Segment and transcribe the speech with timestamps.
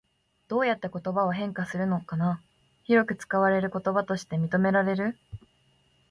[0.47, 2.41] どうやって言葉は変化するのかな？
[2.85, 5.15] 広く使われると言葉として認められる？